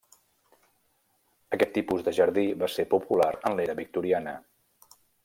[1.57, 4.35] Aquest tipus de jardí va ser popular en l'era victoriana.